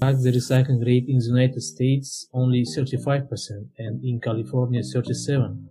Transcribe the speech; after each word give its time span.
fact, 0.00 0.22
the 0.22 0.30
recycling 0.30 0.84
rate 0.86 1.06
in 1.08 1.18
the 1.18 1.24
United 1.24 1.60
States 1.60 2.28
only 2.32 2.62
35% 2.62 3.66
and 3.78 4.04
in 4.04 4.20
California 4.20 4.82
37, 4.82 5.68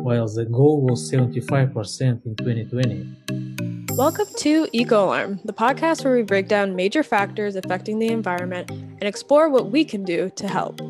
while 0.00 0.26
the 0.26 0.44
goal 0.46 0.82
was 0.82 1.10
75% 1.10 2.26
in 2.26 2.34
2020. 2.36 3.96
Welcome 3.96 4.26
to 4.38 4.66
Eco 4.72 5.04
Alarm, 5.04 5.40
the 5.44 5.52
podcast 5.52 6.04
where 6.04 6.16
we 6.16 6.22
break 6.22 6.48
down 6.48 6.74
major 6.74 7.02
factors 7.02 7.54
affecting 7.54 7.98
the 7.98 8.08
environment 8.08 8.70
and 8.70 9.04
explore 9.04 9.48
what 9.48 9.70
we 9.70 9.84
can 9.84 10.04
do 10.04 10.30
to 10.36 10.48
help. 10.48 10.80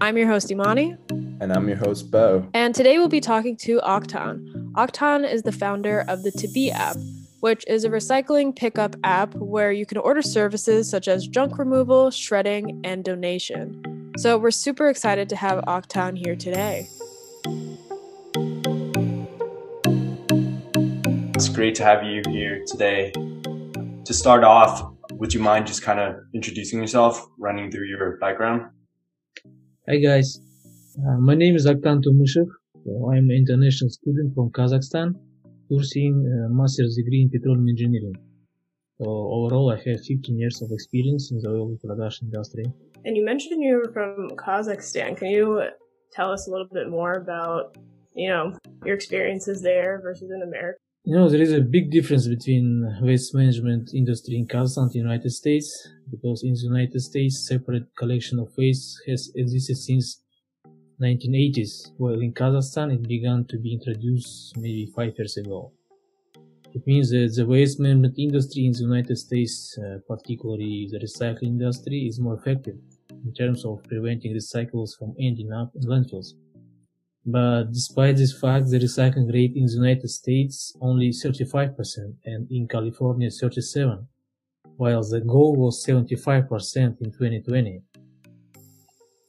I'm 0.00 0.18
your 0.18 0.28
host, 0.28 0.50
Imani. 0.50 0.96
And 1.40 1.52
I'm 1.52 1.68
your 1.68 1.78
host, 1.78 2.10
Bo. 2.10 2.46
And 2.52 2.74
today 2.74 2.98
we'll 2.98 3.08
be 3.08 3.20
talking 3.20 3.56
to 3.58 3.80
Octan. 3.80 4.72
Octan 4.72 5.30
is 5.30 5.42
the 5.42 5.52
founder 5.52 6.04
of 6.08 6.22
the 6.22 6.32
Tabi 6.32 6.70
app, 6.70 6.96
which 7.46 7.64
is 7.68 7.84
a 7.84 7.88
recycling 7.88 8.48
pickup 8.56 8.96
app 9.04 9.32
where 9.36 9.70
you 9.70 9.86
can 9.86 9.98
order 9.98 10.20
services 10.20 10.90
such 10.90 11.06
as 11.06 11.28
junk 11.28 11.58
removal, 11.58 12.10
shredding, 12.10 12.80
and 12.82 13.04
donation. 13.04 14.10
So 14.18 14.36
we're 14.36 14.50
super 14.50 14.88
excited 14.88 15.28
to 15.28 15.36
have 15.36 15.62
Octan 15.66 16.18
here 16.18 16.34
today. 16.34 16.88
It's 21.36 21.48
great 21.48 21.76
to 21.76 21.84
have 21.84 22.02
you 22.02 22.20
here 22.28 22.64
today. 22.66 23.12
To 23.12 24.12
start 24.12 24.42
off, 24.42 24.82
would 25.12 25.32
you 25.32 25.38
mind 25.38 25.68
just 25.68 25.82
kind 25.82 26.00
of 26.00 26.16
introducing 26.34 26.80
yourself, 26.80 27.24
running 27.38 27.70
through 27.70 27.86
your 27.86 28.18
background? 28.18 28.62
Hi 29.88 29.98
guys, 29.98 30.40
uh, 30.98 31.18
my 31.20 31.36
name 31.36 31.54
is 31.54 31.64
Octan 31.64 32.02
Tumushev. 32.02 32.48
I'm 33.12 33.30
an 33.30 33.36
international 33.42 33.90
student 33.90 34.34
from 34.34 34.50
Kazakhstan 34.50 35.14
pursuing 35.68 36.14
a 36.26 36.52
master's 36.52 36.96
degree 36.96 37.22
in 37.22 37.30
petroleum 37.30 37.68
engineering. 37.68 38.14
So 38.98 39.04
overall, 39.08 39.70
I 39.70 39.76
have 39.76 40.00
15 40.04 40.38
years 40.38 40.62
of 40.62 40.70
experience 40.72 41.30
in 41.30 41.38
the 41.38 41.50
oil 41.50 41.76
production 41.84 42.30
industry. 42.32 42.64
And 43.04 43.16
you 43.16 43.24
mentioned 43.24 43.62
you 43.62 43.76
were 43.76 43.92
from 43.92 44.30
Kazakhstan. 44.36 45.16
Can 45.16 45.28
you 45.28 45.62
tell 46.12 46.32
us 46.32 46.48
a 46.48 46.50
little 46.50 46.68
bit 46.72 46.88
more 46.88 47.12
about, 47.12 47.76
you 48.14 48.28
know, 48.28 48.56
your 48.84 48.94
experiences 48.94 49.60
there 49.60 50.00
versus 50.02 50.30
in 50.30 50.42
America? 50.42 50.78
You 51.04 51.14
know, 51.14 51.28
there 51.28 51.42
is 51.42 51.52
a 51.52 51.60
big 51.60 51.90
difference 51.92 52.26
between 52.26 52.98
waste 53.02 53.34
management 53.34 53.90
industry 53.94 54.36
in 54.36 54.46
Kazakhstan 54.46 54.82
and 54.84 54.90
the 54.92 54.98
United 54.98 55.30
States 55.30 55.88
because 56.10 56.42
in 56.42 56.54
the 56.54 56.64
United 56.64 57.00
States, 57.00 57.46
separate 57.46 57.94
collection 57.96 58.38
of 58.38 58.48
waste 58.56 58.96
has 59.06 59.30
existed 59.36 59.76
since 59.76 60.22
1980s, 61.00 61.92
while 61.98 62.20
in 62.20 62.32
Kazakhstan 62.32 62.94
it 62.94 63.06
began 63.06 63.44
to 63.46 63.58
be 63.58 63.72
introduced 63.72 64.56
maybe 64.56 64.86
five 64.86 65.12
years 65.18 65.36
ago. 65.36 65.72
It 66.74 66.86
means 66.86 67.10
that 67.10 67.32
the 67.34 67.46
waste 67.46 67.80
management 67.80 68.18
industry 68.18 68.66
in 68.66 68.72
the 68.72 68.80
United 68.80 69.16
States, 69.16 69.78
uh, 69.78 69.98
particularly 70.06 70.88
the 70.90 70.98
recycling 70.98 71.54
industry, 71.56 72.06
is 72.06 72.20
more 72.20 72.34
effective 72.34 72.76
in 73.24 73.32
terms 73.32 73.64
of 73.64 73.82
preventing 73.84 74.34
recyclables 74.34 74.96
from 74.98 75.14
ending 75.18 75.52
up 75.52 75.72
in 75.74 75.82
landfills. 75.82 76.34
But 77.24 77.72
despite 77.72 78.16
this 78.16 78.38
fact, 78.38 78.70
the 78.70 78.78
recycling 78.78 79.32
rate 79.32 79.56
in 79.56 79.66
the 79.66 79.72
United 79.72 80.08
States 80.08 80.76
only 80.80 81.10
35% 81.10 82.14
and 82.24 82.46
in 82.50 82.68
California 82.68 83.30
37, 83.30 84.06
while 84.76 85.02
the 85.02 85.20
goal 85.20 85.56
was 85.56 85.84
75% 85.84 87.00
in 87.00 87.10
2020. 87.10 87.82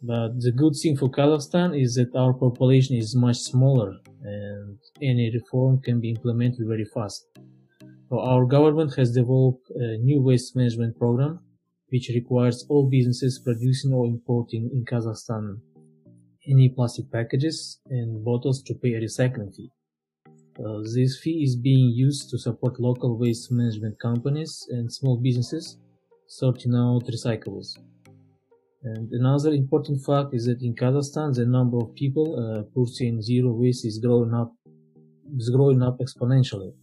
But 0.01 0.39
the 0.39 0.51
good 0.51 0.75
thing 0.81 0.95
for 0.95 1.09
Kazakhstan 1.09 1.79
is 1.79 1.95
that 1.95 2.15
our 2.15 2.33
population 2.33 2.95
is 2.95 3.15
much 3.15 3.37
smaller 3.37 3.97
and 4.23 4.77
any 5.01 5.31
reform 5.31 5.81
can 5.81 5.99
be 5.99 6.11
implemented 6.11 6.67
very 6.67 6.85
fast. 6.85 7.25
So 8.09 8.19
our 8.19 8.45
government 8.45 8.95
has 8.95 9.11
developed 9.11 9.69
a 9.75 9.97
new 9.97 10.21
waste 10.21 10.55
management 10.55 10.97
program 10.97 11.39
which 11.89 12.09
requires 12.13 12.65
all 12.69 12.89
businesses 12.89 13.39
producing 13.39 13.93
or 13.93 14.05
importing 14.05 14.69
in 14.73 14.85
Kazakhstan 14.85 15.59
any 16.47 16.69
plastic 16.69 17.11
packages 17.11 17.79
and 17.89 18.23
bottles 18.23 18.61
to 18.63 18.73
pay 18.75 18.93
a 18.93 19.01
recycling 19.01 19.53
fee. 19.55 19.71
Uh, 20.59 20.79
this 20.95 21.19
fee 21.19 21.43
is 21.43 21.55
being 21.55 21.89
used 21.89 22.29
to 22.29 22.37
support 22.37 22.79
local 22.79 23.17
waste 23.17 23.51
management 23.51 23.99
companies 23.99 24.65
and 24.69 24.91
small 24.91 25.17
businesses 25.17 25.77
sorting 26.27 26.73
out 26.73 27.03
recyclables. 27.07 27.77
And 28.83 29.11
another 29.11 29.51
important 29.53 30.03
fact 30.05 30.33
is 30.33 30.45
that 30.45 30.61
in 30.61 30.75
Kazakhstan, 30.75 31.33
the 31.35 31.45
number 31.45 31.77
of 31.77 31.95
people 31.95 32.27
uh, 32.37 32.63
pursuing 32.75 33.21
zero 33.21 33.51
waste 33.51 33.85
is 33.85 33.99
growing 33.99 34.33
up, 34.33 34.53
is 35.35 35.49
growing 35.49 35.81
up 35.81 35.97
exponentially. 35.99 36.73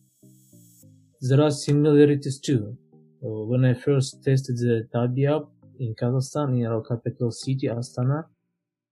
There 1.20 1.40
are 1.40 1.50
similarities 1.50 2.40
too. 2.40 2.76
Uh, 3.24 3.46
when 3.50 3.64
I 3.64 3.74
first 3.74 4.22
tested 4.24 4.56
the 4.58 4.88
Tabi 4.92 5.26
app 5.26 5.44
in 5.78 5.94
Kazakhstan, 5.94 6.58
in 6.58 6.66
our 6.66 6.82
capital 6.82 7.30
city, 7.30 7.68
Astana, 7.68 8.24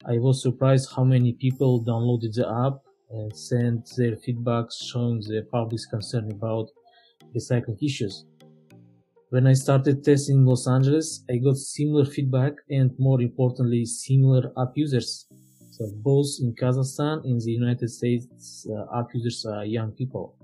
I 0.05 0.19
was 0.19 0.43
surprised 0.43 0.91
how 0.97 1.05
many 1.05 1.33
people 1.33 1.84
downloaded 1.84 2.34
the 2.34 2.49
app 2.49 2.81
and 3.11 3.37
sent 3.37 3.91
their 3.97 4.17
feedbacks 4.17 4.75
showing 4.91 5.23
their 5.29 5.45
public 5.45 5.81
concern 5.91 6.31
about 6.31 6.69
recycling 7.37 7.81
issues. 7.83 8.25
When 9.32 9.47
I 9.47 9.54
started 9.54 10.04
testing 10.04 10.41
in 10.41 10.44
Los 10.44 10.69
Angeles, 10.69 11.25
I 11.31 11.38
got 11.38 11.56
similar 11.56 12.04
feedback 12.04 12.53
and 12.69 12.91
more 12.98 13.22
importantly, 13.22 13.87
similar 13.87 14.53
app 14.59 14.72
users. 14.75 15.26
So 15.70 15.91
both 16.04 16.26
in 16.43 16.54
Kazakhstan, 16.54 17.25
and 17.25 17.41
the 17.41 17.53
United 17.53 17.88
States, 17.88 18.66
uh, 18.69 18.98
app 18.98 19.06
users 19.15 19.47
are 19.47 19.65
young 19.65 19.92
people. 19.92 20.37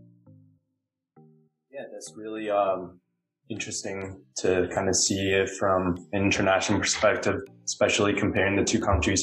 Yeah, 1.70 1.84
that's 1.92 2.14
really 2.16 2.48
um, 2.48 2.98
interesting 3.50 4.22
to 4.36 4.70
kind 4.72 4.88
of 4.88 4.96
see 4.96 5.32
it 5.32 5.50
from 5.50 6.08
an 6.14 6.22
international 6.22 6.80
perspective, 6.80 7.42
especially 7.66 8.14
comparing 8.14 8.56
the 8.56 8.64
two 8.64 8.80
countries. 8.80 9.22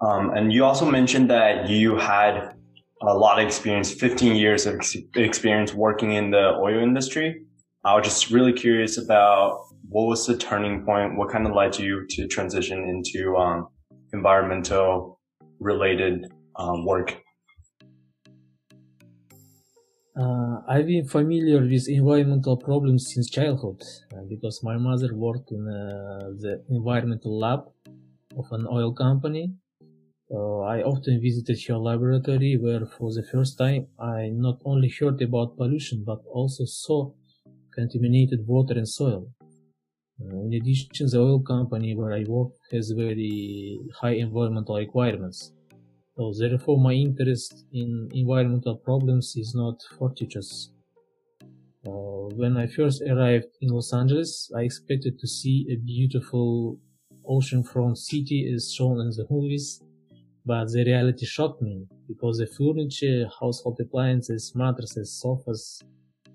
Um, 0.00 0.30
and 0.30 0.54
you 0.54 0.64
also 0.64 0.90
mentioned 0.90 1.28
that 1.28 1.68
you 1.68 1.98
had 1.98 2.54
a 3.02 3.14
lot 3.14 3.38
of 3.38 3.44
experience, 3.44 3.92
15 3.92 4.36
years 4.36 4.64
of 4.64 4.80
experience 5.16 5.74
working 5.74 6.12
in 6.12 6.30
the 6.30 6.54
oil 6.54 6.78
industry. 6.82 7.42
I 7.84 7.96
was 7.96 8.04
just 8.04 8.30
really 8.30 8.52
curious 8.52 8.96
about 8.96 9.66
what 9.88 10.06
was 10.06 10.24
the 10.24 10.36
turning 10.36 10.84
point? 10.84 11.16
What 11.16 11.30
kind 11.30 11.48
of 11.48 11.52
led 11.52 11.76
you 11.80 12.06
to 12.10 12.28
transition 12.28 12.78
into 12.88 13.36
um, 13.36 13.66
environmental 14.12 15.18
related 15.58 16.32
um, 16.54 16.86
work? 16.86 17.20
Uh, 20.16 20.60
I've 20.68 20.86
been 20.86 21.08
familiar 21.08 21.60
with 21.60 21.88
environmental 21.88 22.56
problems 22.56 23.12
since 23.12 23.28
childhood 23.28 23.82
uh, 24.14 24.20
because 24.28 24.62
my 24.62 24.76
mother 24.76 25.12
worked 25.12 25.50
in 25.50 25.66
uh, 25.66 26.30
the 26.38 26.62
environmental 26.70 27.36
lab 27.36 27.64
of 28.38 28.46
an 28.52 28.64
oil 28.70 28.92
company. 28.92 29.54
I 30.30 30.82
often 30.82 31.20
visited 31.20 31.58
her 31.66 31.76
laboratory 31.76 32.56
where 32.56 32.86
for 32.86 33.12
the 33.12 33.22
first 33.22 33.58
time 33.58 33.88
I 33.98 34.30
not 34.30 34.62
only 34.64 34.88
heard 34.88 35.20
about 35.20 35.56
pollution 35.58 36.04
but 36.06 36.22
also 36.32 36.64
saw 36.64 37.12
contaminated 37.74 38.46
water 38.46 38.74
and 38.74 38.88
soil. 38.88 39.28
Uh, 40.20 40.40
in 40.46 40.54
addition, 40.54 41.06
the 41.10 41.18
oil 41.18 41.40
company 41.40 41.94
where 41.96 42.12
I 42.12 42.24
work 42.28 42.52
has 42.70 42.90
very 42.90 43.80
high 44.00 44.16
environmental 44.26 44.76
requirements. 44.76 45.52
So 46.16 46.32
therefore 46.38 46.78
my 46.78 46.92
interest 46.92 47.64
in 47.72 48.08
environmental 48.12 48.76
problems 48.76 49.34
is 49.36 49.54
not 49.54 49.80
fortuitous. 49.98 50.70
Uh, 51.86 52.28
when 52.36 52.56
I 52.56 52.66
first 52.66 53.02
arrived 53.02 53.48
in 53.60 53.70
Los 53.70 53.92
Angeles, 53.92 54.50
I 54.54 54.60
expected 54.60 55.18
to 55.18 55.26
see 55.26 55.66
a 55.70 55.76
beautiful 55.76 56.78
oceanfront 57.28 57.96
city 57.96 58.52
as 58.54 58.72
shown 58.72 59.00
in 59.00 59.10
the 59.10 59.26
movies, 59.30 59.82
but 60.44 60.66
the 60.70 60.84
reality 60.84 61.24
shocked 61.24 61.62
me 61.62 61.86
because 62.06 62.38
the 62.38 62.46
furniture, 62.46 63.28
household 63.40 63.78
appliances, 63.80 64.52
mattresses, 64.54 65.18
sofas, 65.20 65.82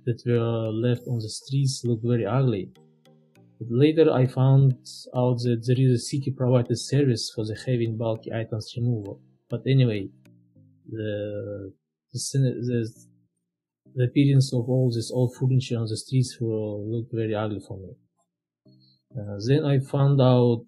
that 0.08 0.24
were 0.26 0.72
left 0.72 1.06
on 1.08 1.20
the 1.20 1.30
streets 1.30 1.84
looked 1.84 2.06
very 2.06 2.26
ugly. 2.26 2.72
But 3.60 3.70
later 3.70 4.10
I 4.12 4.26
found 4.26 4.74
out 5.14 5.40
that 5.44 5.64
there 5.68 5.82
is 5.86 5.92
a 5.92 6.06
city 6.12 6.32
provided 6.32 6.78
service 6.78 7.30
for 7.36 7.44
the 7.46 7.56
heavy 7.66 7.86
and 7.86 7.98
bulky 7.98 8.32
items 8.32 8.74
removal. 8.78 9.20
But 9.50 9.62
anyway, 9.68 10.10
the, 10.90 11.74
the, 12.14 12.20
the, 12.70 12.80
the 13.96 14.04
appearance 14.06 14.54
of 14.54 14.70
all 14.70 14.92
this 14.96 15.12
old 15.12 15.36
furniture 15.36 15.78
on 15.78 15.88
the 15.88 15.98
streets 15.98 16.38
will 16.40 16.90
look 16.90 17.08
very 17.12 17.36
ugly 17.36 17.60
for 17.68 17.78
me. 17.78 17.92
Uh, 19.18 19.38
then 19.46 19.66
I 19.66 19.80
found 19.80 20.22
out 20.22 20.68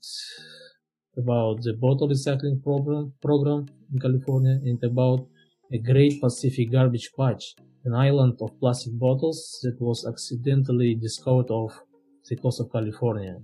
about 1.17 1.61
the 1.61 1.73
bottle 1.79 2.09
recycling 2.09 2.61
program, 2.61 3.13
program 3.21 3.67
in 3.93 3.99
California 3.99 4.59
and 4.63 4.83
about 4.83 5.27
a 5.71 5.77
Great 5.77 6.19
Pacific 6.19 6.71
Garbage 6.71 7.11
Patch 7.17 7.55
an 7.85 7.93
island 7.93 8.37
of 8.41 8.59
plastic 8.59 8.97
bottles 8.97 9.59
that 9.63 9.79
was 9.79 10.05
accidentally 10.05 10.95
discovered 10.95 11.49
off 11.49 11.79
the 12.29 12.35
coast 12.35 12.59
of 12.59 12.71
California. 12.71 13.37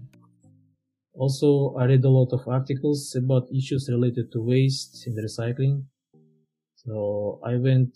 Also, 1.13 1.75
I 1.79 1.85
read 1.85 2.03
a 2.03 2.09
lot 2.09 2.33
of 2.33 2.45
articles 2.47 3.15
about 3.15 3.47
issues 3.53 3.89
related 3.89 4.31
to 4.33 4.41
waste 4.41 5.07
and 5.07 5.17
recycling. 5.17 5.83
So 6.75 7.39
I 7.43 7.55
went 7.55 7.95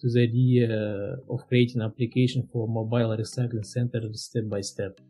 to 0.00 0.10
the 0.12 0.22
idea 0.22 1.16
of 1.30 1.46
creating 1.48 1.80
an 1.80 1.86
application 1.86 2.48
for 2.52 2.66
mobile 2.68 3.16
recycling 3.16 3.64
center 3.64 4.00
step 4.12 4.48
by 4.48 4.60
step. 4.60 5.00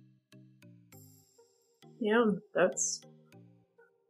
Yeah, 1.98 2.26
that's 2.54 3.00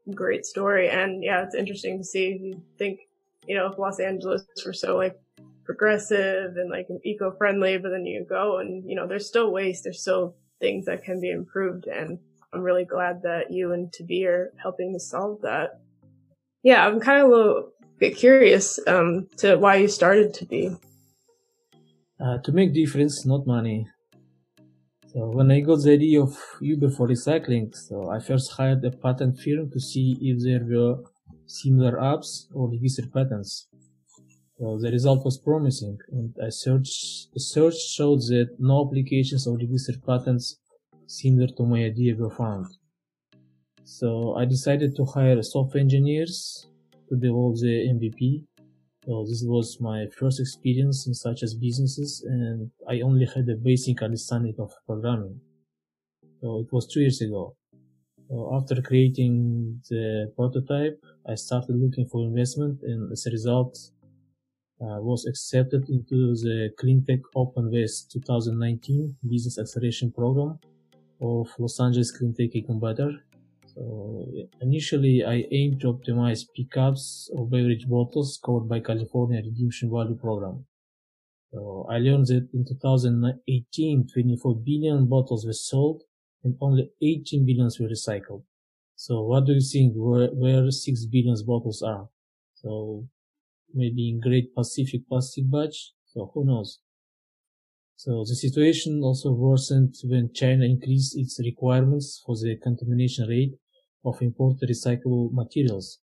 a 0.09 0.13
great 0.13 0.45
story. 0.45 0.91
And 0.91 1.23
yeah, 1.23 1.45
it's 1.45 1.55
interesting 1.55 1.99
to 1.99 2.05
see. 2.05 2.37
You 2.43 2.63
think, 2.77 2.99
you 3.47 3.55
know, 3.55 3.67
if 3.69 3.79
Los 3.79 4.01
Angeles 4.01 4.45
were 4.67 4.73
so 4.73 4.97
like 4.97 5.17
progressive 5.65 6.57
and 6.57 6.71
like 6.71 6.89
eco-friendly, 7.05 7.79
but 7.79 7.91
then 7.91 8.07
you 8.07 8.25
go 8.29 8.59
and, 8.59 8.89
you 8.89 8.95
know, 8.97 9.07
there's 9.07 9.27
still 9.27 9.51
waste. 9.51 9.85
There's 9.85 10.01
still 10.01 10.37
things 10.61 10.87
that 10.87 11.05
can 11.05 11.21
be 11.21 11.31
improved. 11.31 11.87
And 11.87 12.19
I'm 12.53 12.63
really 12.63 12.85
glad 12.85 13.23
that 13.23 13.51
you 13.51 13.73
and 13.73 13.93
Tabi 13.93 14.27
are 14.27 14.53
helping 14.63 14.93
to 14.93 15.01
solve 15.01 15.41
that. 15.43 15.81
Yeah, 16.63 16.87
I'm 16.87 17.01
kind 17.01 17.21
of 17.21 17.29
a 17.29 17.31
little 17.31 17.71
bit 17.99 18.17
curious 18.17 18.79
um, 18.87 19.29
to 19.39 19.57
why 19.57 19.77
you 19.77 19.89
started 19.89 20.33
Tabi. 20.35 20.77
Uh, 22.21 22.39
to 22.39 22.53
make 22.53 22.73
difference, 22.73 23.27
not 23.27 23.47
money. 23.47 23.89
So 25.13 25.31
when 25.31 25.51
I 25.51 25.61
got 25.61 25.83
the 25.83 25.93
idea 25.93 26.23
of 26.23 26.37
Uber 26.61 26.91
for 26.91 27.09
recycling, 27.09 27.75
so 27.75 28.11
I 28.11 28.19
first 28.19 28.53
hired 28.53 28.85
a 28.85 28.91
patent 28.91 29.39
firm 29.41 29.71
to 29.71 29.81
see 29.81 30.17
if 30.21 30.43
there 30.43 30.65
were 30.65 31.05
similar 31.47 31.99
apps 31.99 32.47
or 32.53 32.71
registered 32.71 33.13
patents. 33.13 33.69
So 34.59 34.79
the 34.81 34.91
result 34.91 35.25
was 35.25 35.37
promising, 35.39 35.99
and 36.12 36.33
a 36.41 36.51
searched. 36.51 37.33
The 37.35 37.41
search 37.41 37.77
showed 37.97 38.21
that 38.29 38.51
no 38.59 38.87
applications 38.87 39.47
or 39.47 39.56
registered 39.56 40.05
patents 40.06 40.61
similar 41.06 41.49
to 41.56 41.67
my 41.67 41.85
idea 41.85 42.15
were 42.15 42.31
found. 42.31 42.67
So 43.85 44.35
I 44.37 44.45
decided 44.45 44.95
to 44.97 45.05
hire 45.05 45.43
software 45.43 45.83
engineers 45.83 46.67
to 47.09 47.17
develop 47.17 47.56
the 47.56 47.75
MVP. 47.95 48.45
So 49.05 49.27
this 49.29 49.43
was 49.45 49.79
my 49.81 50.06
first 50.19 50.41
experience 50.41 51.06
in 51.06 51.15
such 51.15 51.43
as 51.43 51.55
businesses, 51.55 52.25
and 52.27 52.71
I 52.89 53.01
only 53.01 53.27
had 53.27 53.49
a 53.49 53.56
basic 53.56 54.03
understanding 54.03 54.55
of 54.59 54.73
programming. 54.87 55.41
So 56.41 56.61
it 56.61 56.73
was 56.73 56.87
two 56.87 57.01
years 57.01 57.21
ago. 57.21 57.56
So 58.29 58.51
after 58.55 58.81
creating 58.81 59.83
the 59.91 60.33
prototype, 60.35 60.99
I 61.29 61.35
started 61.35 61.77
looking 61.77 62.06
for 62.06 62.25
investment, 62.25 62.81
and 62.83 63.12
as 63.12 63.27
a 63.27 63.31
result, 63.31 63.77
uh, 64.81 65.00
was 65.00 65.26
accepted 65.26 65.88
into 65.88 66.35
the 66.35 66.71
Cleantech 66.81 67.23
Open 67.35 67.71
West 67.71 68.11
2019 68.12 69.17
Business 69.29 69.59
Acceleration 69.59 70.11
Program 70.12 70.59
of 71.21 71.49
Los 71.59 71.81
Angeles 71.81 72.12
Cleantech 72.17 72.55
Incubator. 72.55 73.12
So 73.67 74.26
initially, 74.61 75.25
I 75.25 75.44
aimed 75.50 75.81
to 75.81 75.93
optimize 75.93 76.47
pickups 76.55 77.31
of 77.37 77.50
beverage 77.50 77.88
bottles 77.88 78.38
covered 78.44 78.69
by 78.69 78.81
California 78.81 79.43
Redemption 79.44 79.91
Value 79.91 80.17
Program. 80.17 80.65
So 81.53 81.87
I 81.88 81.99
learned 81.99 82.27
that 82.27 82.49
in 82.53 82.65
2018, 82.65 84.09
24 84.12 84.56
billion 84.56 85.06
bottles 85.06 85.47
were 85.47 85.53
sold 85.53 86.03
and 86.43 86.56
only 86.61 86.91
18 87.00 87.47
billions 87.47 87.79
were 87.79 87.88
recycled. 87.88 88.43
So 88.97 89.23
what 89.23 89.47
do 89.47 89.53
you 89.53 89.61
think 89.61 89.94
where, 89.97 90.29
where 90.29 90.70
6 90.70 91.05
billion 91.06 91.37
bottles 91.47 91.82
are? 91.82 92.09
So 92.55 93.06
maybe 93.75 94.09
in 94.09 94.21
Great 94.21 94.55
Pacific 94.55 95.09
Plastic 95.09 95.50
Patch. 95.50 95.93
So 96.06 96.31
who 96.32 96.44
knows? 96.44 96.81
So 97.97 98.25
the 98.26 98.35
situation 98.35 99.00
also 99.03 99.32
worsened 99.32 99.94
when 100.05 100.32
China 100.32 100.65
increased 100.65 101.17
its 101.17 101.41
requirements 101.43 102.23
for 102.25 102.37
the 102.37 102.56
contamination 102.62 103.29
rate 103.29 103.55
of 104.05 104.21
imported 104.21 104.69
recyclable 104.69 105.32
materials. 105.32 106.00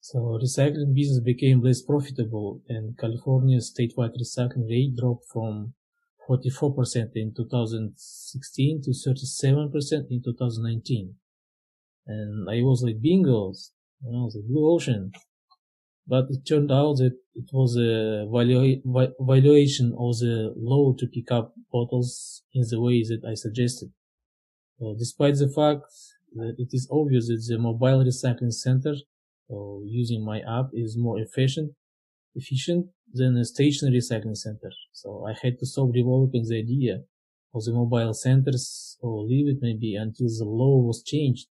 So 0.00 0.38
recycling 0.42 0.94
business 0.94 1.20
became 1.20 1.62
less 1.62 1.80
profitable 1.80 2.60
and 2.68 2.96
California's 2.98 3.72
statewide 3.72 4.14
recycling 4.20 4.68
rate 4.68 4.96
dropped 4.96 5.24
from 5.32 5.74
44% 6.28 7.12
in 7.14 7.32
2016 7.34 8.82
to 8.82 8.90
37% 8.90 10.10
in 10.10 10.22
2019. 10.22 11.14
And 12.06 12.50
I 12.50 12.62
was 12.62 12.82
like, 12.82 13.00
bingo, 13.00 13.52
you 14.02 14.12
know, 14.12 14.30
the 14.30 14.42
blue 14.46 14.70
ocean 14.74 15.12
but 16.06 16.26
it 16.30 16.46
turned 16.46 16.70
out 16.70 16.96
that 16.96 17.16
it 17.34 17.48
was 17.52 17.76
a 17.76 18.26
valuation 19.20 19.94
of 19.98 20.18
the 20.18 20.52
law 20.56 20.94
to 20.98 21.06
pick 21.06 21.30
up 21.30 21.54
bottles 21.72 22.42
in 22.52 22.62
the 22.70 22.80
way 22.80 23.02
that 23.02 23.22
I 23.26 23.34
suggested. 23.34 23.92
So 24.78 24.94
despite 24.98 25.36
the 25.36 25.48
fact 25.48 25.86
that 26.34 26.54
it 26.58 26.68
is 26.72 26.88
obvious 26.90 27.28
that 27.28 27.44
the 27.48 27.58
mobile 27.58 28.04
recycling 28.04 28.52
center 28.52 28.94
uh, 29.50 29.80
using 29.84 30.24
my 30.24 30.40
app 30.40 30.70
is 30.72 30.96
more 30.96 31.18
efficient, 31.18 31.72
efficient 32.34 32.88
than 33.12 33.36
a 33.36 33.44
stationary 33.44 33.98
recycling 33.98 34.36
center. 34.36 34.70
So 34.92 35.26
I 35.26 35.34
had 35.42 35.58
to 35.60 35.66
stop 35.66 35.92
developing 35.92 36.44
the 36.48 36.58
idea 36.58 37.04
of 37.54 37.64
the 37.64 37.72
mobile 37.72 38.12
centers 38.14 38.98
or 39.00 39.22
leave 39.22 39.48
it 39.48 39.58
maybe 39.62 39.94
until 39.94 40.26
the 40.26 40.44
law 40.44 40.78
was 40.78 41.02
changed 41.02 41.46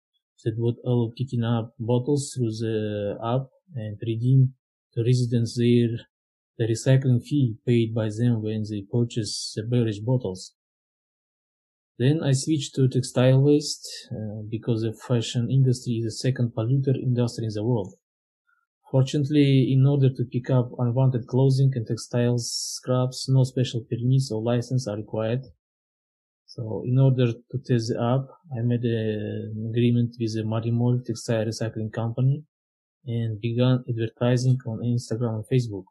that 0.45 0.55
would 0.56 0.77
allow 0.85 1.12
picking 1.17 1.43
up 1.43 1.75
bottles 1.79 2.33
through 2.33 2.50
the 2.50 3.19
app 3.23 3.49
and 3.75 3.99
redeem 4.06 4.55
to 4.94 5.03
residents 5.03 5.56
there 5.56 6.06
the 6.59 6.67
recycling 6.67 7.23
fee 7.23 7.56
paid 7.65 7.94
by 7.94 8.09
them 8.09 8.43
when 8.43 8.65
they 8.69 8.82
purchase 8.82 9.53
the 9.55 9.62
beverage 9.62 10.05
bottles. 10.05 10.55
Then 11.99 12.23
I 12.23 12.32
switched 12.32 12.75
to 12.75 12.88
textile 12.88 13.41
waste 13.41 13.88
uh, 14.11 14.43
because 14.49 14.82
the 14.82 14.93
fashion 14.93 15.50
industry 15.50 15.94
is 15.94 16.05
the 16.05 16.11
second 16.11 16.53
polluter 16.55 16.97
industry 16.97 17.44
in 17.44 17.53
the 17.55 17.65
world. 17.65 17.94
Fortunately, 18.91 19.73
in 19.73 19.87
order 19.87 20.09
to 20.09 20.25
pick 20.25 20.50
up 20.50 20.71
unwanted 20.79 21.26
clothing 21.26 21.73
and 21.75 21.87
textiles 21.87 22.50
scraps, 22.50 23.29
no 23.29 23.44
special 23.44 23.82
permits 23.88 24.31
or 24.32 24.43
license 24.43 24.88
are 24.88 24.97
required. 24.97 25.43
So 26.47 26.82
in 26.87 26.99
order 26.99 27.32
to 27.32 27.59
test 27.67 27.93
the 27.93 28.00
app, 28.00 28.29
I 28.56 28.62
made 28.62 28.85
an 28.85 29.71
agreement 29.71 30.17
with 30.19 30.35
the 30.35 30.43
Marimol 30.43 31.05
textile 31.05 31.44
recycling 31.44 31.93
company 31.93 32.44
and 33.09 33.41
began 33.41 33.85
advertising 33.89 34.59
on 34.67 34.79
Instagram 34.79 35.43
and 35.43 35.47
Facebook. 35.53 35.87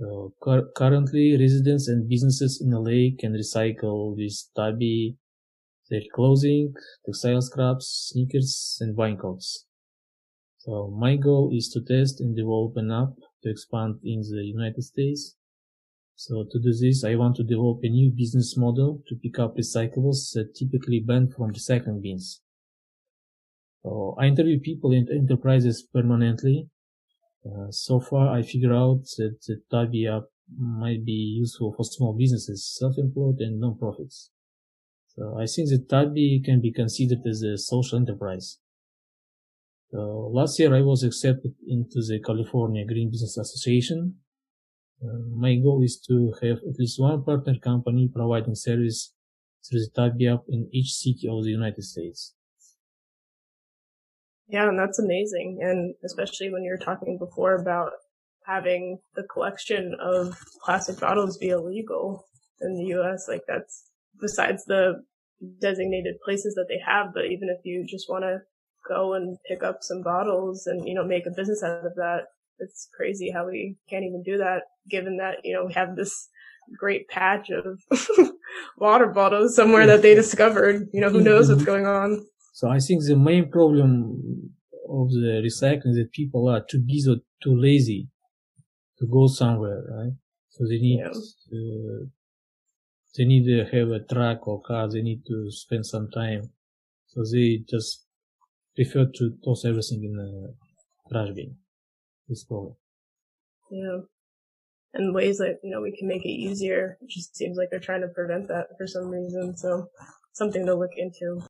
Uh, 0.00 0.28
cu- 0.42 0.70
currently, 0.74 1.36
residents 1.36 1.88
and 1.88 2.08
businesses 2.08 2.62
in 2.62 2.70
LA 2.70 3.16
can 3.18 3.32
recycle 3.34 4.16
this 4.16 4.50
Tabi 4.56 5.18
their 5.90 6.02
clothing, 6.14 6.74
textile 7.04 7.40
scraps, 7.40 8.10
sneakers, 8.10 8.78
and 8.80 8.96
wine 8.96 9.16
coats. 9.16 9.66
So 10.58 10.88
my 10.88 11.16
goal 11.16 11.52
is 11.54 11.68
to 11.70 11.80
test 11.80 12.20
and 12.20 12.36
develop 12.36 12.76
an 12.76 12.90
app 12.90 13.14
to 13.42 13.50
expand 13.50 14.00
in 14.02 14.22
the 14.22 14.42
United 14.42 14.82
States. 14.82 15.36
So 16.16 16.44
to 16.50 16.58
do 16.58 16.72
this, 16.72 17.04
I 17.04 17.14
want 17.14 17.36
to 17.36 17.44
develop 17.44 17.80
a 17.82 17.88
new 17.88 18.10
business 18.10 18.56
model 18.56 19.02
to 19.08 19.14
pick 19.14 19.38
up 19.38 19.56
recyclables 19.56 20.32
that 20.32 20.54
typically 20.56 21.00
banned 21.00 21.34
from 21.34 21.52
recycling 21.52 22.02
bins. 22.02 22.40
So 23.86 24.16
I 24.18 24.26
interview 24.26 24.58
people 24.58 24.90
in 24.90 25.06
enterprises 25.08 25.86
permanently. 25.94 26.68
Uh, 27.46 27.70
so 27.70 28.00
far, 28.00 28.36
I 28.36 28.42
figure 28.42 28.74
out 28.74 29.02
that 29.16 29.36
the 29.46 29.62
Tabi 29.70 30.08
app 30.08 30.24
might 30.58 31.04
be 31.04 31.38
useful 31.38 31.72
for 31.76 31.84
small 31.84 32.12
businesses, 32.18 32.68
self-employed 32.80 33.36
and 33.38 33.60
non-profits. 33.60 34.30
So 35.14 35.38
I 35.38 35.46
think 35.46 35.68
that 35.68 35.88
Tabi 35.88 36.42
can 36.44 36.60
be 36.60 36.72
considered 36.72 37.20
as 37.30 37.42
a 37.42 37.56
social 37.56 38.00
enterprise. 38.00 38.58
So 39.92 40.32
last 40.34 40.58
year 40.58 40.74
I 40.74 40.82
was 40.82 41.04
accepted 41.04 41.54
into 41.68 42.00
the 42.08 42.18
California 42.26 42.84
Green 42.84 43.08
Business 43.08 43.38
Association. 43.38 44.16
Uh, 45.00 45.28
my 45.32 45.54
goal 45.62 45.84
is 45.84 46.00
to 46.08 46.34
have 46.42 46.58
at 46.68 46.76
least 46.80 46.98
one 46.98 47.22
partner 47.22 47.54
company 47.62 48.10
providing 48.12 48.56
service 48.56 49.14
through 49.64 49.78
the 49.78 49.90
Tabi 49.94 50.26
app 50.26 50.42
in 50.48 50.68
each 50.72 50.92
city 50.92 51.28
of 51.30 51.44
the 51.44 51.50
United 51.50 51.84
States. 51.84 52.35
Yeah, 54.48 54.68
and 54.68 54.78
that's 54.78 54.98
amazing. 54.98 55.58
And 55.60 55.94
especially 56.04 56.50
when 56.52 56.62
you 56.62 56.70
were 56.70 56.84
talking 56.84 57.18
before 57.18 57.54
about 57.54 57.92
having 58.46 58.98
the 59.16 59.24
collection 59.24 59.96
of 60.00 60.38
plastic 60.64 61.00
bottles 61.00 61.36
be 61.38 61.48
illegal 61.48 62.24
in 62.60 62.76
the 62.76 62.96
US, 62.96 63.26
like 63.28 63.42
that's 63.48 63.90
besides 64.20 64.64
the 64.64 65.02
designated 65.60 66.14
places 66.24 66.54
that 66.54 66.66
they 66.68 66.78
have, 66.86 67.12
but 67.12 67.26
even 67.26 67.48
if 67.48 67.64
you 67.64 67.84
just 67.88 68.08
want 68.08 68.22
to 68.22 68.38
go 68.88 69.14
and 69.14 69.36
pick 69.48 69.62
up 69.62 69.78
some 69.80 70.02
bottles 70.02 70.66
and, 70.66 70.86
you 70.86 70.94
know, 70.94 71.04
make 71.04 71.26
a 71.26 71.34
business 71.34 71.62
out 71.62 71.84
of 71.84 71.94
that, 71.96 72.20
it's 72.58 72.88
crazy 72.96 73.30
how 73.30 73.46
we 73.46 73.76
can't 73.90 74.04
even 74.04 74.22
do 74.22 74.38
that 74.38 74.62
given 74.88 75.18
that, 75.18 75.38
you 75.44 75.52
know, 75.54 75.64
we 75.66 75.72
have 75.74 75.96
this 75.96 76.28
great 76.78 77.08
patch 77.08 77.50
of 77.50 77.80
water 78.78 79.06
bottles 79.06 79.54
somewhere 79.54 79.86
that 79.86 80.02
they 80.02 80.14
discovered. 80.22 80.88
You 80.92 81.00
know, 81.00 81.10
who 81.10 81.20
knows 81.20 81.50
what's 81.50 81.64
going 81.64 81.86
on. 81.86 82.24
So 82.56 82.70
I 82.70 82.78
think 82.78 83.04
the 83.04 83.16
main 83.16 83.50
problem 83.50 84.54
of 84.88 85.10
the 85.10 85.42
recycling 85.44 85.90
is 85.90 85.96
that 85.96 86.10
people 86.10 86.48
are 86.48 86.64
too 86.64 86.78
busy 86.78 87.10
or 87.10 87.16
too 87.42 87.54
lazy 87.54 88.08
to 88.98 89.06
go 89.06 89.26
somewhere, 89.26 89.84
right? 89.90 90.14
So 90.48 90.64
they 90.64 90.78
need 90.78 91.00
yeah. 91.00 91.12
to, 91.50 92.08
they 93.14 93.26
need 93.26 93.44
to 93.44 93.64
have 93.76 93.88
a 93.90 94.00
truck 94.00 94.48
or 94.48 94.62
car. 94.62 94.88
They 94.88 95.02
need 95.02 95.26
to 95.26 95.50
spend 95.50 95.84
some 95.84 96.08
time. 96.10 96.48
So 97.08 97.24
they 97.30 97.62
just 97.68 98.06
prefer 98.74 99.04
to 99.04 99.34
toss 99.44 99.66
everything 99.66 100.04
in 100.04 100.16
a 100.18 101.12
trash 101.12 101.34
bin. 101.34 101.56
This 102.26 102.44
problem. 102.44 102.76
Yeah. 103.70 103.98
And 104.94 105.14
ways 105.14 105.36
that, 105.38 105.58
you 105.62 105.72
know, 105.72 105.82
we 105.82 105.94
can 105.94 106.08
make 106.08 106.24
it 106.24 106.40
easier. 106.48 106.96
It 107.02 107.10
just 107.10 107.36
seems 107.36 107.58
like 107.58 107.68
they're 107.70 107.80
trying 107.80 108.00
to 108.00 108.08
prevent 108.08 108.48
that 108.48 108.68
for 108.78 108.86
some 108.86 109.10
reason. 109.10 109.58
So 109.58 109.88
something 110.32 110.64
to 110.64 110.74
look 110.74 110.92
into. 110.96 111.42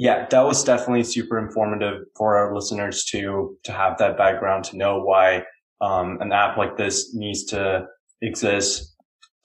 Yeah, 0.00 0.28
that 0.30 0.42
was 0.42 0.62
definitely 0.62 1.02
super 1.02 1.40
informative 1.40 2.04
for 2.16 2.36
our 2.36 2.54
listeners 2.54 3.04
to 3.06 3.58
to 3.64 3.72
have 3.72 3.98
that 3.98 4.16
background 4.16 4.62
to 4.66 4.76
know 4.76 5.02
why 5.02 5.42
um, 5.80 6.18
an 6.20 6.30
app 6.30 6.56
like 6.56 6.76
this 6.76 7.16
needs 7.16 7.42
to 7.46 7.84
exist 8.22 8.94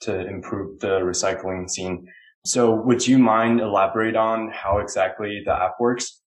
to 0.02 0.24
improve 0.24 0.78
the 0.78 1.00
recycling 1.00 1.68
scene. 1.68 2.06
So 2.46 2.72
would 2.86 3.04
you 3.04 3.18
mind 3.18 3.60
elaborate 3.60 4.14
on 4.14 4.52
how 4.52 4.78
exactly 4.78 5.42
the 5.44 5.52
app 5.52 5.74
works? 5.80 6.22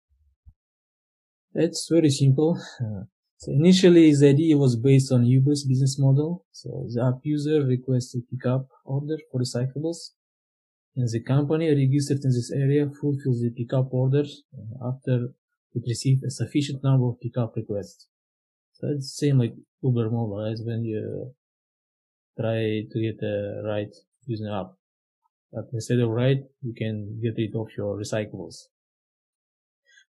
It's 1.55 1.89
very 1.91 2.11
simple. 2.11 2.61
So 3.39 3.51
initially 3.51 4.15
the 4.15 4.29
idea 4.29 4.57
was 4.57 4.77
based 4.77 5.11
on 5.11 5.27
Uber's 5.27 5.65
business 5.65 5.99
model. 5.99 6.47
So 6.53 6.87
the 6.95 7.03
app 7.09 7.23
user 7.25 7.67
requests 7.67 8.15
a 8.15 8.21
pickup 8.31 8.69
order 8.85 9.19
for 9.33 9.41
recyclables 9.41 10.11
and 10.97 11.09
the 11.09 11.23
company 11.23 11.69
registered 11.69 12.23
in 12.25 12.31
this 12.31 12.53
area 12.55 12.87
fulfills 13.01 13.41
the 13.41 13.51
pickup 13.51 13.93
orders 13.93 14.43
uh, 14.55 14.89
after 14.89 15.29
it 15.75 15.83
receives 15.87 16.23
a 16.23 16.31
sufficient 16.31 16.83
number 16.85 17.09
of 17.09 17.21
pickup 17.21 17.57
requests. 17.57 18.09
So 18.75 18.89
it's 18.89 19.17
same 19.17 19.39
like 19.39 19.55
Uber 19.83 20.11
mobile, 20.11 20.43
right? 20.45 20.59
When 20.65 20.85
you 20.85 21.35
try 22.39 22.83
to 22.91 23.01
get 23.01 23.23
a 23.23 23.63
ride 23.65 23.93
using 24.27 24.47
the 24.47 24.55
app. 24.55 24.73
But 25.53 25.67
instead 25.73 26.01
of 26.01 26.11
ride, 26.11 26.45
you 26.63 26.75
can 26.75 27.21
get 27.23 27.35
rid 27.37 27.55
of 27.55 27.69
your 27.77 27.99
recyclables. 27.99 28.69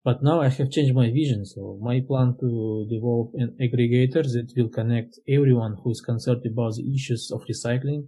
But 0.03 0.23
now 0.23 0.41
I 0.41 0.49
have 0.49 0.71
changed 0.71 0.95
my 0.95 1.11
vision, 1.11 1.45
so 1.45 1.77
my 1.81 2.01
plan 2.01 2.35
to 2.39 2.87
develop 2.89 3.33
an 3.35 3.55
aggregator 3.61 4.23
that 4.23 4.51
will 4.57 4.69
connect 4.69 5.19
everyone 5.27 5.77
who 5.83 5.91
is 5.91 6.01
concerned 6.01 6.43
about 6.45 6.73
the 6.73 6.91
issues 6.91 7.31
of 7.31 7.43
recycling, 7.43 8.07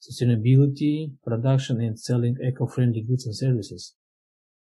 sustainability, 0.00 1.12
production, 1.24 1.80
and 1.80 1.98
selling 1.98 2.36
eco-friendly 2.42 3.02
goods 3.02 3.26
and 3.26 3.36
services. 3.36 3.94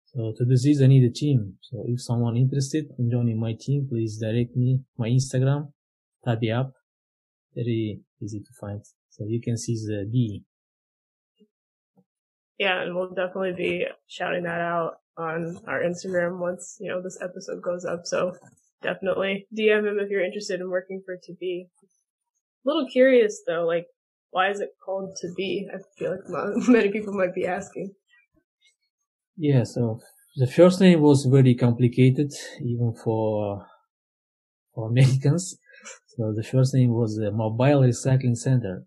So 0.06 0.34
to 0.38 0.46
do 0.46 0.56
this, 0.56 0.82
I 0.82 0.88
need 0.88 1.04
a 1.04 1.12
team. 1.12 1.58
So 1.62 1.84
if 1.88 2.02
someone 2.02 2.36
interested 2.36 2.86
in 2.98 3.12
joining 3.12 3.40
my 3.40 3.54
team, 3.60 3.88
please 3.88 4.18
direct 4.18 4.56
me 4.56 4.82
my 4.98 5.10
Instagram, 5.10 5.72
Tabi 6.26 6.50
App. 6.52 6.72
Very 7.54 8.02
easy 8.22 8.40
to 8.40 8.54
find. 8.60 8.82
So 9.10 9.26
you 9.28 9.40
can 9.42 9.58
see 9.58 9.76
the 9.76 10.06
D. 10.12 10.44
Yeah, 12.58 12.82
and 12.82 12.96
we'll 12.96 13.10
definitely 13.10 13.54
be 13.54 13.86
shouting 14.08 14.44
that 14.44 14.60
out 14.60 14.96
on 15.18 15.60
our 15.68 15.82
Instagram 15.82 16.40
once, 16.40 16.78
you 16.80 16.90
know, 16.90 17.02
this 17.02 17.20
episode 17.22 17.62
goes 17.62 17.86
up. 17.86 18.06
So 18.06 18.36
definitely 18.82 19.48
DM 19.56 19.88
him 19.88 20.00
if 20.00 20.10
you're 20.10 20.26
interested 20.26 20.60
in 20.60 20.70
working 20.70 21.02
for 21.06 21.18
Tabi. 21.18 21.70
A 21.84 22.68
little 22.68 22.88
curious 22.90 23.42
though, 23.46 23.66
like, 23.66 23.88
why 24.32 24.50
is 24.50 24.60
it 24.60 24.70
called 24.84 25.18
Tabi? 25.22 25.68
I 25.74 25.78
feel 25.98 26.12
like 26.12 26.68
many 26.68 26.90
people 26.92 27.14
might 27.14 27.34
be 27.34 27.46
asking. 27.46 27.94
Yeah, 29.38 29.64
so 29.64 30.00
the 30.36 30.48
first 30.48 30.82
name 30.82 31.02
was 31.02 31.26
very 31.26 31.56
complicated, 31.56 32.32
even 32.62 32.94
for, 33.04 33.66
for 34.74 34.88
Americans. 34.90 35.58
So 36.08 36.34
the 36.36 36.44
first 36.44 36.74
name 36.74 36.92
was 36.92 37.16
the 37.16 37.32
Mobile 37.32 37.82
Recycling 37.82 38.38
Center. 38.38 38.86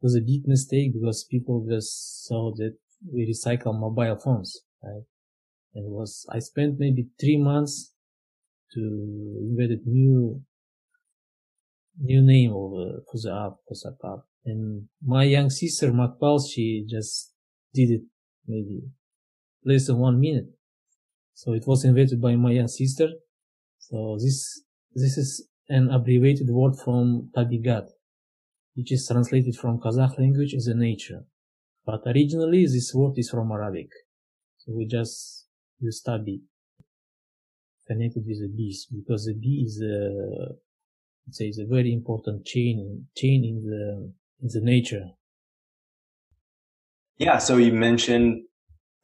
It 0.00 0.04
was 0.04 0.16
a 0.16 0.20
big 0.20 0.46
mistake 0.46 0.92
because 0.92 1.24
people 1.30 1.66
just 1.70 2.26
saw 2.26 2.52
that 2.56 2.76
we 3.12 3.32
recycle 3.32 3.78
mobile 3.78 4.16
phones, 4.16 4.60
right? 4.82 5.04
And 5.74 5.86
it 5.86 5.90
was, 5.90 6.26
I 6.32 6.40
spent 6.40 6.78
maybe 6.78 7.06
three 7.20 7.38
months 7.38 7.94
to 8.72 8.80
invent 8.80 9.72
a 9.72 9.88
new, 9.88 10.42
new 12.00 12.22
name 12.22 12.52
of, 12.52 12.72
uh, 12.72 13.00
for 13.10 13.18
the 13.22 13.32
app, 13.46 13.56
for 13.68 13.74
the 13.74 13.96
app. 14.04 14.20
And 14.44 14.88
my 15.04 15.24
young 15.24 15.50
sister, 15.50 15.92
Makpal, 15.92 16.40
she 16.50 16.86
just 16.88 17.32
did 17.74 17.90
it 17.90 18.02
maybe 18.46 18.82
less 19.64 19.86
than 19.86 19.98
one 19.98 20.18
minute. 20.18 20.48
So 21.34 21.52
it 21.52 21.64
was 21.66 21.84
invented 21.84 22.20
by 22.20 22.36
my 22.36 22.52
young 22.52 22.68
sister. 22.68 23.08
So 23.78 24.16
this, 24.20 24.62
this 24.94 25.16
is 25.18 25.48
an 25.68 25.90
abbreviated 25.90 26.48
word 26.50 26.74
from 26.82 27.30
Tabigat, 27.36 27.88
which 28.74 28.92
is 28.92 29.06
translated 29.06 29.56
from 29.56 29.78
Kazakh 29.78 30.18
language 30.18 30.54
as 30.54 30.66
a 30.66 30.74
nature. 30.74 31.24
But 31.84 32.02
originally 32.06 32.64
this 32.64 32.92
word 32.94 33.14
is 33.16 33.30
from 33.30 33.52
Arabic. 33.52 33.88
So 34.58 34.72
we 34.76 34.86
just 34.86 35.46
use 35.78 36.02
Tabi 36.02 36.42
connected 37.86 38.24
with 38.26 38.40
the 38.40 38.48
bees 38.54 38.86
because 38.94 39.24
the 39.26 39.34
bee 39.34 39.64
is 39.66 39.82
a, 39.82 40.54
say, 41.34 41.46
is 41.46 41.58
a 41.58 41.66
very 41.66 41.92
important 41.92 42.44
chain, 42.44 43.06
chain 43.16 43.44
in 43.44 43.64
the, 43.64 44.12
in 44.42 44.48
the 44.52 44.60
nature. 44.60 45.10
Yeah. 47.18 47.38
So 47.38 47.58
you 47.58 47.72
mentioned 47.72 48.44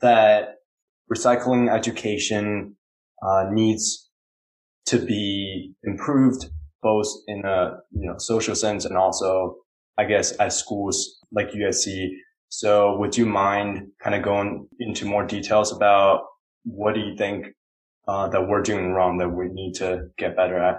that 0.00 0.56
recycling 1.12 1.73
education 1.73 2.76
uh, 3.23 3.47
needs 3.50 4.11
to 4.87 4.99
be 4.99 5.75
improved 5.85 6.47
both 6.83 7.09
in 7.26 7.45
a 7.45 7.78
you 7.90 8.06
know 8.06 8.16
social 8.18 8.54
sense 8.54 8.85
and 8.85 8.97
also 8.97 9.56
I 9.99 10.04
guess 10.04 10.38
at 10.38 10.52
schools 10.52 11.18
like 11.33 11.50
USC. 11.50 12.09
So 12.49 12.97
would 12.99 13.16
you 13.16 13.26
mind 13.26 13.88
kind 14.02 14.14
of 14.14 14.23
going 14.23 14.68
into 14.78 15.04
more 15.04 15.26
details 15.26 15.73
about 15.73 16.23
what 16.64 16.95
do 16.95 17.00
you 17.00 17.16
think 17.16 17.47
uh, 18.06 18.28
that 18.28 18.47
we're 18.49 18.62
doing 18.62 18.92
wrong 18.92 19.18
that 19.18 19.28
we 19.28 19.49
need 19.49 19.75
to 19.75 20.09
get 20.16 20.37
better 20.37 20.59
at? 20.59 20.76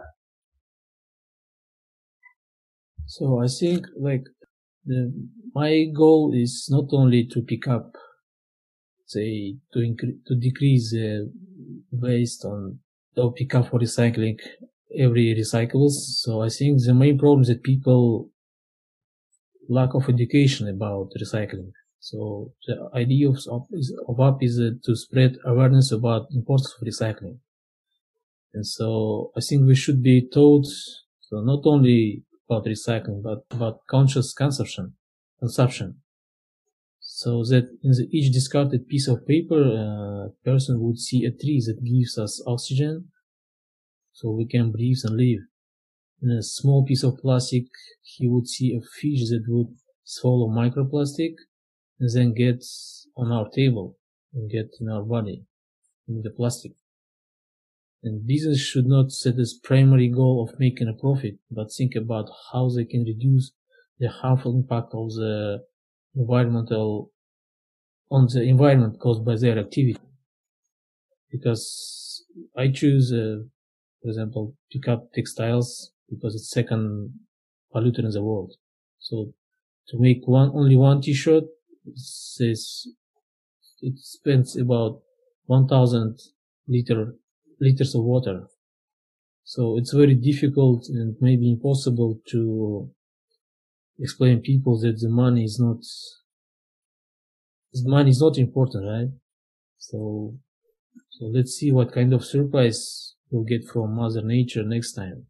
So 3.08 3.42
I 3.42 3.48
think 3.48 3.86
like 3.98 4.26
the, 4.86 5.14
my 5.56 5.86
goal 5.96 6.34
is 6.36 6.68
not 6.70 6.90
only 6.92 7.26
to 7.28 7.42
pick 7.42 7.68
up 7.68 7.94
say 9.06 9.56
to 9.72 9.80
increase 9.80 10.18
to 10.28 10.36
decrease 10.36 10.92
the 10.92 11.32
waste 11.92 12.44
on 12.44 12.80
or 13.16 13.34
pick 13.34 13.56
up 13.56 13.70
for 13.70 13.80
recycling 13.80 14.38
every 14.98 15.34
recyclables. 15.34 15.96
So 16.22 16.42
I 16.42 16.50
think 16.50 16.84
the 16.84 16.94
main 16.94 17.18
problem 17.18 17.42
is 17.42 17.48
that 17.48 17.64
people 17.64 18.30
lack 19.70 19.94
of 19.94 20.10
education 20.10 20.68
about 20.68 21.12
recycling. 21.22 21.72
So 22.00 22.52
the 22.68 22.90
idea 22.94 23.30
of, 23.30 23.38
of 24.08 24.20
app 24.20 24.38
is 24.42 24.60
uh, 24.60 24.72
to 24.84 24.96
spread 24.96 25.38
awareness 25.46 25.92
about 25.94 26.28
importance 26.32 26.76
of 26.80 26.86
recycling. 26.86 27.40
And 28.54 28.68
so 28.68 29.32
I 29.36 29.40
think 29.40 29.66
we 29.66 29.76
should 29.76 30.04
be 30.04 30.28
taught 30.34 30.68
so 31.30 31.42
not 31.42 31.64
only 31.66 32.24
about 32.50 32.66
recycling, 32.66 33.22
but 33.22 33.46
about 33.52 33.86
conscious 33.88 34.34
consumption, 34.34 34.94
consumption 35.40 36.02
so 37.10 37.42
that 37.46 37.66
in 37.84 37.92
the, 37.92 38.08
each 38.12 38.34
discarded 38.34 38.88
piece 38.88 39.08
of 39.08 39.26
paper, 39.26 39.62
a 39.62 40.26
uh, 40.26 40.28
person 40.44 40.82
would 40.82 41.00
see 41.00 41.24
a 41.24 41.32
tree 41.32 41.64
that 41.66 41.82
gives 41.84 42.18
us 42.18 42.44
oxygen, 42.46 43.06
so 44.12 44.30
we 44.30 44.46
can 44.46 44.72
breathe 44.72 45.00
and 45.06 45.16
live. 45.16 45.40
In 46.22 46.30
a 46.30 46.44
small 46.44 46.86
piece 46.86 47.04
of 47.04 47.18
plastic, 47.18 47.66
he 48.04 48.28
would 48.28 48.48
see 48.48 48.76
a 48.76 48.82
fish 48.82 49.30
that 49.30 49.46
would 49.48 49.74
swallow 50.04 50.50
microplastic 50.50 51.36
and 52.00 52.10
then 52.14 52.34
get 52.34 52.64
on 53.16 53.32
our 53.32 53.48
table 53.50 53.98
and 54.34 54.52
get 54.52 54.70
in 54.82 54.90
our 54.90 55.04
body, 55.04 55.46
in 56.10 56.22
the 56.24 56.30
plastic. 56.30 56.74
And 58.08 58.26
business 58.26 58.62
should 58.62 58.86
not 58.86 59.12
set 59.12 59.38
as 59.38 59.54
primary 59.54 60.08
goal 60.08 60.48
of 60.48 60.58
making 60.58 60.88
a 60.88 60.94
profit, 60.94 61.36
but 61.52 61.74
think 61.74 61.94
about 61.94 62.30
how 62.54 62.70
they 62.70 62.86
can 62.86 63.04
reduce 63.04 63.52
the 64.00 64.08
harmful 64.08 64.56
impact 64.56 64.94
of 64.94 65.10
the 65.10 65.66
environmental 66.16 67.12
on 68.10 68.28
the 68.34 68.44
environment 68.44 68.98
caused 69.02 69.26
by 69.26 69.36
their 69.36 69.60
activity. 69.60 70.00
Because 71.30 72.24
I 72.56 72.70
choose, 72.70 73.12
uh, 73.12 73.44
for 74.02 74.08
example, 74.08 74.56
pick 74.72 74.88
up 74.88 75.12
textiles 75.14 75.92
because 76.10 76.34
it's 76.34 76.50
second 76.50 77.14
polluter 77.76 78.00
in 78.00 78.12
the 78.12 78.24
world. 78.24 78.54
So 79.00 79.34
to 79.90 80.00
make 80.00 80.22
one 80.26 80.52
only 80.54 80.78
one 80.78 81.02
T-shirt, 81.02 81.44
says 81.94 82.88
it 83.82 84.00
spends 84.00 84.56
about 84.56 85.02
1,000 85.48 86.18
liter 86.70 87.16
liters 87.60 87.96
of 87.96 88.04
water. 88.04 88.48
So 89.44 89.78
it's 89.78 89.94
very 89.94 90.16
difficult 90.16 90.88
and 90.90 91.16
maybe 91.22 91.50
impossible 91.50 92.20
to 92.30 92.90
explain 94.00 94.42
people 94.42 94.80
that 94.82 95.00
the 95.00 95.10
money 95.10 95.44
is 95.44 95.60
not 95.60 95.84
money 97.86 98.10
is 98.10 98.22
not 98.22 98.38
important, 98.38 98.86
right? 98.86 99.10
So, 99.78 100.34
so 101.10 101.26
let's 101.26 101.54
see 101.54 101.72
what 101.72 101.94
kind 101.94 102.14
of 102.14 102.26
surprise 102.26 103.16
we'll 103.30 103.44
get 103.44 103.66
from 103.66 103.96
Mother 103.96 104.22
Nature 104.22 104.64
next 104.64 104.94
time 104.94 105.28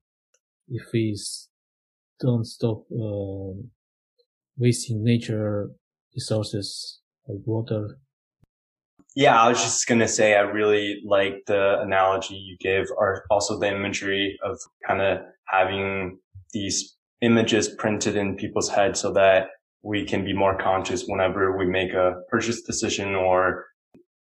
if 0.69 0.84
we 0.93 1.17
don't 2.19 2.46
stop 2.46 2.84
uh, 2.91 3.53
wasting 4.57 5.03
nature 5.03 5.69
resources 6.15 7.01
like 7.27 7.39
water. 7.46 8.00
Yeah, 9.18 9.42
I 9.42 9.50
was 9.50 9.64
just 9.64 9.88
gonna 9.88 10.08
say 10.08 10.36
I 10.36 10.42
really 10.42 11.02
like 11.04 11.42
the 11.48 11.80
analogy 11.82 12.36
you 12.36 12.56
gave, 12.60 12.86
or 12.96 13.26
also 13.32 13.58
the 13.58 13.68
imagery 13.68 14.38
of 14.44 14.60
kind 14.88 15.02
of 15.02 15.22
having 15.48 16.20
these 16.54 16.96
images 17.22 17.68
printed 17.68 18.16
in 18.16 18.36
people's 18.36 18.70
heads 18.70 19.00
so 19.00 19.12
that 19.14 19.48
we 19.82 20.06
can 20.06 20.24
be 20.24 20.34
more 20.34 20.56
conscious 20.56 21.06
whenever 21.08 21.58
we 21.58 21.66
make 21.66 21.94
a 21.94 22.22
purchase 22.30 22.62
decision 22.62 23.16
or 23.16 23.66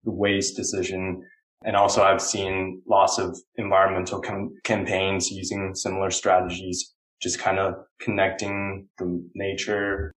waste 0.04 0.56
decision. 0.56 1.24
And 1.62 1.76
also 1.76 2.02
I've 2.02 2.22
seen 2.22 2.80
lots 2.88 3.18
of 3.18 3.38
environmental 3.56 4.22
com- 4.22 4.54
campaigns 4.64 5.30
using 5.30 5.74
similar 5.74 6.10
strategies, 6.10 6.94
just 7.20 7.38
kind 7.38 7.58
of 7.58 7.74
connecting 8.00 8.88
the 8.96 9.22
nature, 9.34 10.14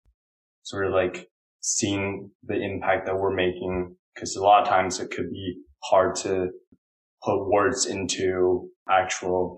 sort 0.62 0.86
of 0.86 0.94
like 0.94 1.28
seeing 1.62 2.30
the 2.44 2.62
impact 2.62 3.08
that 3.08 3.18
we're 3.18 3.34
making. 3.34 3.96
Cause 4.18 4.36
a 4.36 4.44
lot 4.44 4.64
of 4.64 4.68
times 4.68 5.00
it 5.00 5.10
could 5.12 5.32
be 5.32 5.62
hard 5.84 6.16
to 6.18 6.50
put 7.24 7.50
words 7.50 7.86
into 7.86 8.70
actual, 8.90 9.58